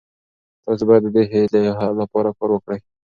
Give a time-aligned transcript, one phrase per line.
[0.65, 1.61] تاسي باید د دې هیلې
[1.99, 2.79] لپاره کار وکړئ.